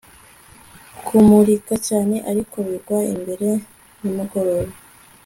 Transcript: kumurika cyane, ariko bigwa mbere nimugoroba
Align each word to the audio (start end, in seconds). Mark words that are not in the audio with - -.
kumurika 1.05 1.73
cyane, 1.87 2.15
ariko 2.31 2.55
bigwa 2.67 2.99
mbere 3.21 3.49
nimugoroba 4.01 4.73